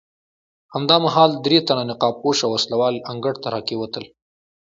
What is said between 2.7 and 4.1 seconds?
وال انګړ ته راکېوتل.